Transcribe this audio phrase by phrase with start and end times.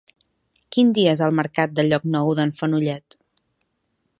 [0.75, 3.19] Quin dia és el mercat de Llocnou d'en Fenollet?